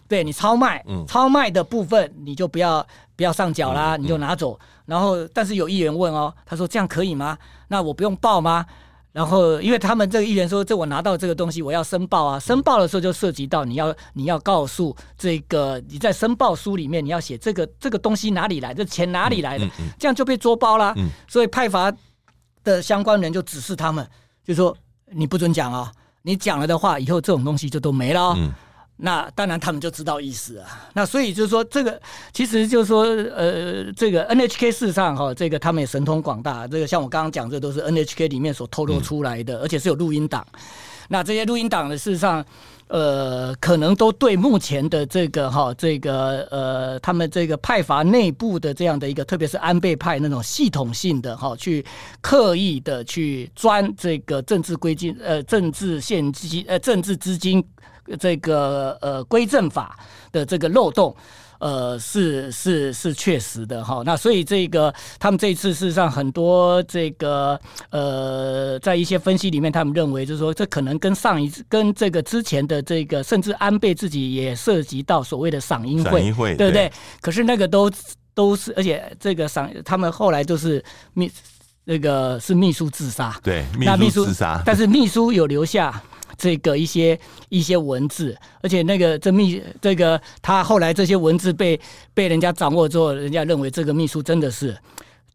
[0.08, 4.58] 对你超卖，嗯、超卖的部分你就不要不要上缴啦，嗯、你就拿走。
[4.84, 7.36] 然后，但是有议员问哦，他说这样可以吗？
[7.68, 8.64] 那我不用报吗？
[9.10, 12.38] 然后，因为他们这个议员说，这我拿到这个东西，我要申报啊。
[12.38, 19.66] 申报的时候就涉及到你要你要告诉这个你在申报书里面你要写这个这个东西哪里来，这钱哪里来的，
[19.98, 20.94] 这样就被捉包啦。
[21.26, 21.90] 所以派阀
[22.66, 24.06] 的相关人就指示他们，
[24.44, 24.76] 就说
[25.12, 25.90] 你不准讲啊，
[26.22, 28.36] 你讲了的话，以后这种东西就都没了。
[28.98, 30.66] 那当然，他们就知道意思啊。
[30.94, 32.00] 那所以就是说，这个
[32.32, 33.02] 其实就是说，
[33.36, 36.66] 呃，这个 NHK 事实上哈，这个他们也神通广大。
[36.66, 40.44] 这个像我刚刚讲，这都是 NHK 里面所透露出来的，嗯、而且是有录音档。
[41.08, 42.44] 那这些录音档的，事实上，
[42.88, 51.84] 呃，可能都对目前的这个哈，这个呃，他们这个派阀内部的这样的一个，特别是安倍派那种系统性的哈，去
[52.20, 57.64] 刻意的去钻这个政治规金呃，政治献金呃，政治资金。
[58.20, 59.98] 这个呃规政法
[60.30, 61.12] 的这个漏洞，
[61.58, 64.02] 呃是是是确实的哈。
[64.04, 67.58] 那所以这个他们这一次事实上很多这个
[67.90, 76.88] 呃在一些分析里面，他们认为就是说这可能跟上一次跟这个之前的这个，甚至安倍自己也涉及到所谓的赏樱会，对不对？
[76.88, 77.90] 对，可是那个都
[78.34, 80.82] 都是，而且这个赏他们后来就是
[81.14, 81.30] 秘
[81.84, 86.02] 那个是秘书自杀，对，秘书自杀，但是秘书有留下。
[86.36, 91.80] 这个一些一些文字，而且那个这秘这个他后来这些文字被
[92.12, 94.76] 被人家掌握之后，人家认为这个秘书真的是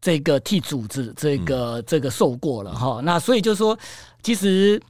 [0.00, 3.00] 这个替组织这个、嗯、这个受过了哈。
[3.02, 3.78] 那所以就说，
[4.22, 4.80] 其实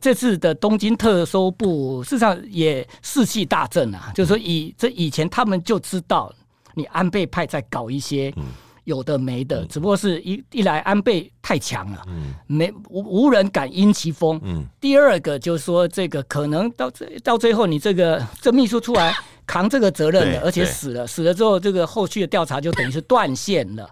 [0.00, 6.32] 这次的东京特搜部事实上也士气大振啊，就是说以这以前他们就知道
[6.74, 8.32] 你安倍派在搞一些。
[8.36, 8.44] 嗯
[8.86, 14.64] 有的没的，只不过是一一来安倍太强了，嗯，没无无人敢因其风，嗯。
[14.80, 19.12] 第二个就是说，这个可能到最到最后，你这个这秘书出来
[19.44, 23.90] 扛这个责任的，而且死了，死了之后，这个后续的调查就等于是断线了。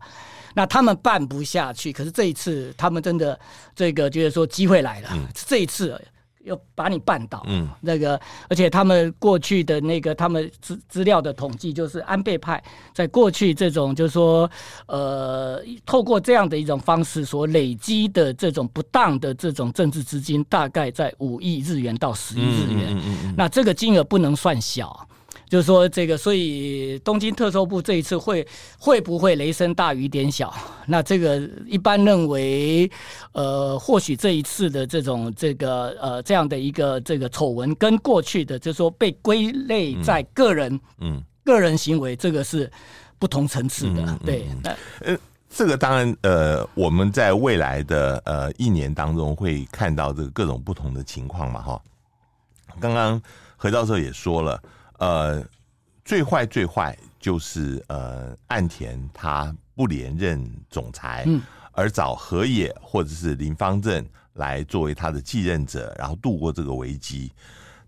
[0.54, 3.38] 那他们办不下去，可是这一次他们真的
[3.74, 6.00] 这个就是说机会来了，这一次。
[6.44, 14.50] 要把你绊倒，嗯，那个，而且他们过去的那个他们资资料的统计，就是安倍派在过去这种，就是说，
[14.86, 25.08] 呃，透过这样的一种方式所累积的这种不当的这种政治资金，大概在五亿日元到十亿日元，嗯嗯嗯嗯，那这个金额不能算小。
[25.48, 28.46] 就是说，这个，所以东京特搜部这一次会
[28.78, 30.52] 会不会雷声大雨点小？
[30.86, 32.90] 那这个一般认为，
[33.32, 42.70] 呃，或许这一次的这种这个呃这样的一个这个丑闻，跟过去的就是说被归类在个人嗯个人行为，这个是
[43.18, 44.02] 不同层次的。
[44.02, 44.46] 嗯、对，
[45.00, 45.16] 呃，
[45.48, 51.80] 这个当然呃，我们在未来的呃一年当中会看到这个各种不同的情况嘛，哈。
[52.80, 53.20] 刚刚
[53.56, 54.60] 何教授也说了。
[54.98, 55.44] 呃，
[56.04, 67.32] 最坏最坏就是呃，岸田他不连任总裁，嗯，而找河野或者是林方正来作为他的继任者，然后度过这个危机。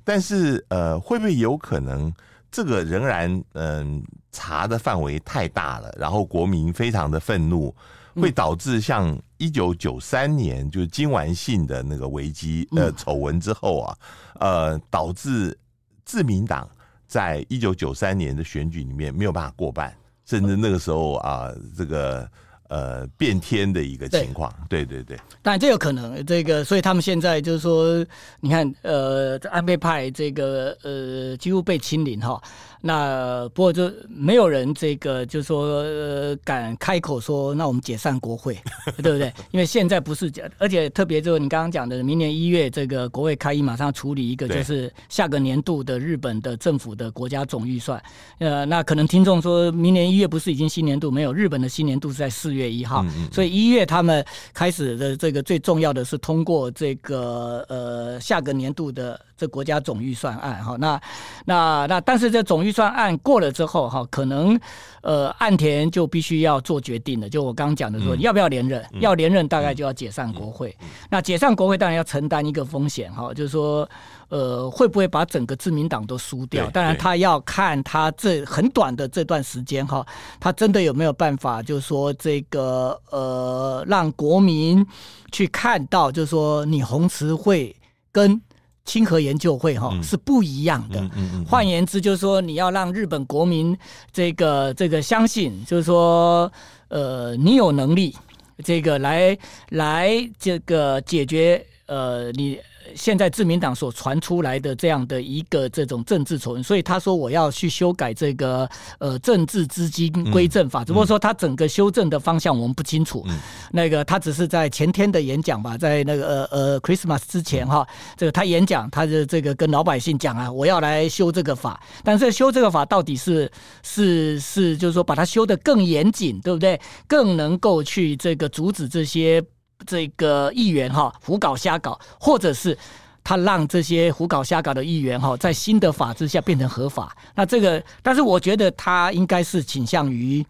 [0.03, 2.13] 但是呃，会不会有可能
[2.51, 7.75] 这个仍然嗯、呃、查的范围太大了，然后国民非常的愤怒，
[8.15, 13.97] 会导致像一九九三年就是金丸信的那个危机呃丑闻之后啊，
[14.41, 15.57] 呃，导致
[16.05, 16.69] 自民党。
[17.07, 22.29] 在一九九三年的选举里面没有办法过半，甚至那个时候啊，这个
[22.69, 28.05] 呃变天的一个情况，对对对，当然这有可能，这个所以他们现在就是说，
[28.41, 32.41] 你看呃，安倍派这个呃几乎被清零哈。
[32.83, 38.57] 那不过就没有人这个就说、呃、敢开口说，那我们解散国会，
[39.03, 39.33] 对不对？
[39.51, 48.01] 因为现在不是，而且特别就是你刚刚讲的，明年一月这个国会开议，马上处理一个就是下个年度的日本的政府的国家总预算。
[48.39, 51.11] 呃，那可能听众说明年一月不是已经新年度？
[51.11, 59.21] 没有，日本的新年度是在四月一号，所以一月他们开始的这个最重要的是通过这个呃下个年度的。
[59.39, 60.99] 这国家总预算案哈，那
[61.45, 64.59] 那那，但是这总预算案过了之后哈，可能
[65.03, 67.29] 呃岸田就必须要做决定了。
[67.29, 68.83] 就我刚刚讲的说，要不要连任？
[68.99, 70.75] 要连任，大概就要解散国会。
[71.11, 73.87] 那解散国会当然要承担一个风险哈，就是说
[74.29, 76.69] 呃会不会把整个自民党都输掉？
[76.71, 80.07] 当然他要看他这很短的这段时间哈，
[80.41, 84.87] 他真的有没有办法，就是说这个呃让国民
[85.33, 87.75] 去看到，就是说你红池会
[88.11, 88.41] 跟。
[88.89, 91.11] 清河研究会哈是不一样的，
[91.45, 93.77] 换言之就是说你要让日本国民
[94.13, 96.49] 这个这个相信，就是说
[96.87, 98.15] 呃你有能力，
[98.63, 99.37] 这个来
[99.71, 102.57] 来这个解决呃你。
[102.95, 108.69] 现在自民党所传出来的这样的一个这种政治丑闻，所以他说我要去修改这个
[108.99, 113.27] 呃政治资金归正法，只不过说他整个修正的方向我们不清楚。
[113.73, 123.51] 那个他只是在前天的演讲吧，在那个呃呃 Christmas 之前哈，这个他演讲，他的这个跟老百姓讲啊，我要来修这个法，但是修这个法到底是
[123.83, 126.81] 是是，就是说把它修得更严谨，对不对？
[127.07, 129.43] 更能够去这个阻止这些。
[129.87, 132.77] 这个议员哈胡搞瞎搞，或者是
[133.25, 140.45] 他让这些胡搞瞎搞的议员哈在新的法制下变成合法，那这个，但是我觉得他应该是倾向于。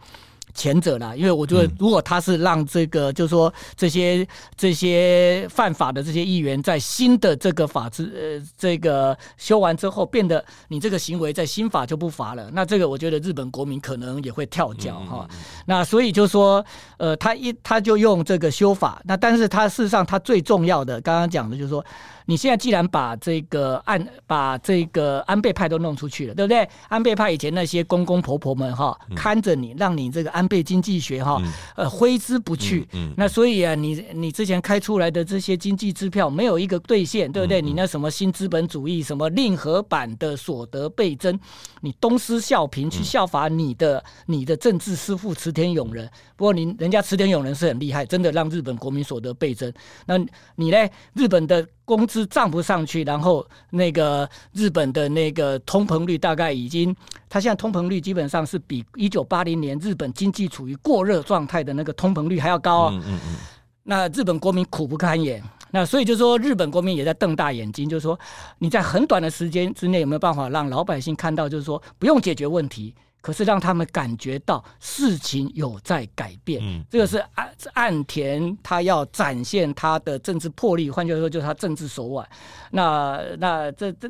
[0.57, 4.27] 前者啦，因为我觉得，如果他是让这个，就是说这些
[4.57, 15.29] 这些犯法的这些议员，在新的这个法制呃这个修完之后，变得你这个行为在新法就不罚了，那这个我觉得日本国民可能也会跳脚哈。
[15.67, 16.65] 那所以就说，
[16.97, 21.85] 呃，他一他就用这个修法，那但是他事实上他最重要的，刚刚讲的就是说。
[22.29, 26.69] 你现在既然把这个安把这个安倍派都弄出去了，对不对？
[26.89, 31.41] 安倍派以前那些公公婆婆们哈，看着你，让你这个安倍经济学哈，
[31.75, 32.87] 呃，挥之不去。
[33.17, 37.63] 那所以啊，你你之前开出来的这些经济支票没有一个兑现，对不对？
[37.63, 41.39] 你那什么新资本主义，什么令和版的所得倍增，
[41.81, 46.11] 你东施效颦去效法你的你的政治师傅池田勇人。
[46.37, 49.73] 不过你人家池田勇人是很厉害，真的让日本国民所得倍增。
[50.07, 50.19] 那
[50.55, 50.77] 你呢？
[51.15, 51.67] 日本的。
[51.87, 56.93] 工资涨不上去，然后那个日本的那个通膨率大概已经，
[57.29, 62.91] 它现在通膨率基本上是比一九八零年日本经济处于过热状态的那个通膨率还要高。
[62.91, 63.37] 嗯嗯嗯。
[63.83, 68.19] 那日本国民苦不堪言，那所以就说日本国民也在瞪大眼睛，就是说
[68.59, 72.95] 你在很短的时间之内有没有办法让老百姓看到，就是说不用解决问题。
[73.23, 82.25] 可是让他们感觉到事情有在改变，嗯，这个是岸岸田他要展现他的政治魄力，换句话说就是他政治手腕。
[82.71, 84.09] 那那这这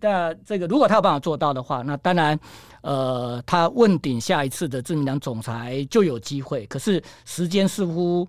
[0.00, 2.38] 那这个如果他有办法做到的话，那当然，
[2.82, 6.66] 呃，他问鼎下一次的自民党总裁就有机会。
[6.66, 8.28] 可是时间似乎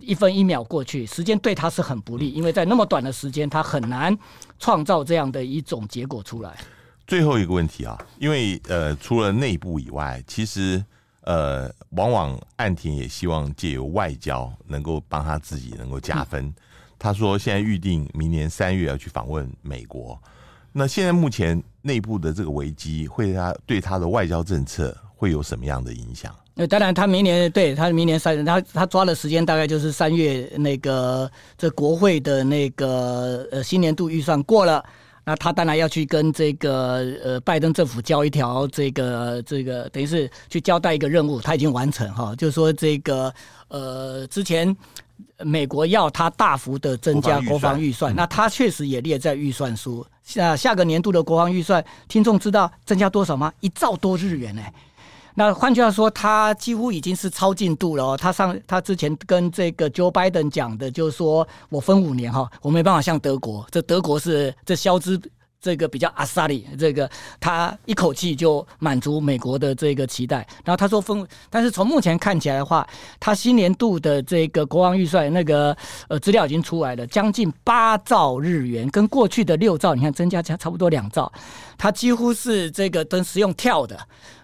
[0.00, 4.16] 一分一秒过去，时间对他是很不利，因为在那么短的时间，他很难
[4.58, 6.56] 创造这样的一种结果出来。
[7.06, 10.82] 最后一个问题啊，因为呃，除了内部以外，其实
[11.22, 16.46] 呃，往往岸田也希望借由外交能够帮他自己能够加分。
[16.46, 16.54] 嗯、
[16.98, 20.18] 他说现在预定明年三月要去访问美国，
[20.72, 26.34] 那现在目前内部的这个危机，会他对他的外交政策会有什么样的影响？
[26.54, 34.84] 那当然，他明年对他明年三，他他抓的时间大概就是三月那个这国会的那个呃新年度预算过了。
[35.24, 43.32] 那他当然要去跟这个呃拜登政府交一条这个这个等于是去交代一个任务，他已经完成哈，就是说这个
[43.68, 44.76] 呃之前
[45.44, 50.04] 美国要他大幅的增加国防预算，那他确实也列在预算书。
[50.22, 53.52] 下下个年度的国防预算，听众知道增加多少吗？
[53.60, 54.62] 一兆多日元呢。
[55.34, 58.16] 那换句话说，他几乎已经是超进度了哦。
[58.16, 65.20] 他上他之前跟这个 Joe Biden 讲的，就是说我分五年哈，我没办法像德国，这德国是这消资。
[65.62, 67.08] 这个比较阿萨里，这个
[67.38, 70.38] 他一口气就满足美国的这个期待。
[70.64, 72.84] 然后他说分，但是从目前看起来的话，
[73.20, 75.74] 他新年度的这个国防预算那个
[76.08, 81.32] 呃资料已经出来了，将近八兆日元，跟过去的六兆，你看增加加差不多两兆，
[81.78, 83.96] 他几乎是这个都是用跳的。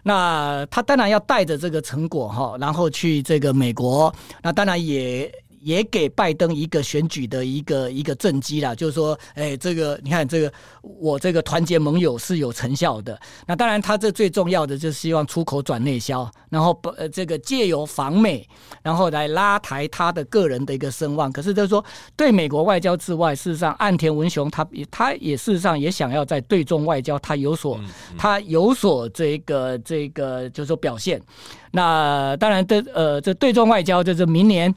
[0.05, 5.29] 那他当然要带着这个成果哈，然后去这个美国，那当然也。
[5.61, 10.53] 也给拜登一个选举的一个一个政绩啦，就是说，哎，这个你看，这个
[10.83, 13.19] 我这个团结盟友是有成效的。
[13.47, 18.47] 那当然，他这最重要的就是希望出口转内销，然后不呃，这个借由访美，
[18.83, 21.31] 然后来拉抬他的个人的一个声望。
[21.33, 21.85] 可是就是说，
[22.17, 27.79] 对美国外交之外，事实上，岸田文雄他他也事实上也想要在对中外交他有所
[28.17, 31.21] 他有所这个这个就是说表现。
[31.73, 34.75] 那当然，这呃，这对中外交就是明年。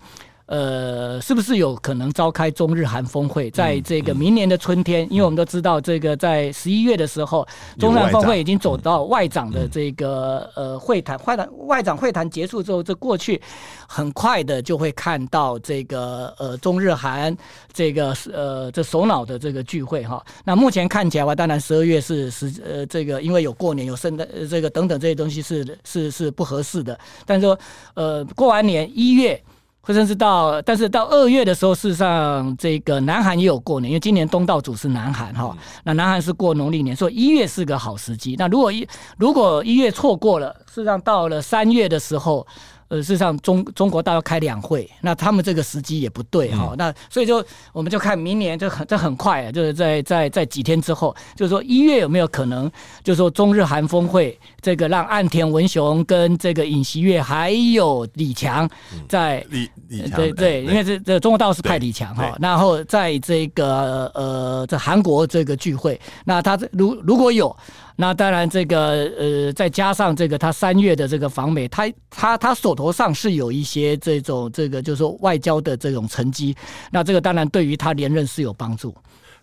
[0.52, 3.50] 呃，是不是有可能召开中日韩峰会？
[3.52, 7.48] 在这个明年的春天，因为我们都知道，这个在十一月的时候，
[7.80, 13.42] 中日韩峰会已经走到外长的这个呃会谈，会谈外长会谈结束之后，这过去
[13.88, 17.34] 很快的就会看到这个呃中日韩
[17.72, 20.22] 这个呃这首脑的这个聚会哈。
[20.44, 27.58] 那目前看起来的话，当然十二月是十呃这个因为有过年有圣诞这个等等这些东西是是是不合适的，但是说
[27.94, 29.42] 呃过完年一月。
[29.82, 35.58] 或者是到，但是到二月的时候，事实上这个南韩也有过年，因为今年东道主是南韩哈。
[35.84, 38.36] 那南韩是过农历年，所以一月是个好时机。
[38.38, 42.46] 那如果一如果一月错过了，事实上到了三月的时候，
[42.92, 46.76] 呃，事实上中中国大陆开两会，那他们这个时机也不对哈、嗯。
[46.78, 52.70] 那所以就我们就看明年就很这很快，就是在在在几天之后，就是说一月有没有可能，
[53.02, 58.70] 就是说中日韩峰会这个让岸田文雄跟这个尹锡悦还有李强
[59.08, 67.56] 在、嗯、李李强对对，因为这这中国大陆是派李强哈，然后在这个呃这韩国这个聚会，那他如如果有。
[68.02, 76.56] 那当然，这个呃，再加上这个他三月的这个访美，他他他手头上是有一些这种这个就是说外交的这种成绩，
[76.92, 78.96] 那这个当然对于他连任是有帮助。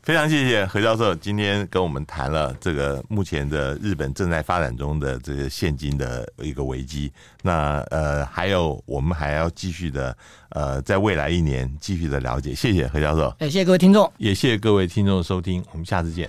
[0.03, 7.13] 非常谢谢何教授今天跟我们谈了这个目前的日本正在发展中的这个现金的一个危机。
[7.43, 10.17] 那呃，还有我们还要继续的
[10.49, 12.53] 呃，在未来一年继续的了解。
[12.57, 16.29] 谢谢何教授，哎，谢谢各位听众，也谢谢各位听众的收听，我们下次见。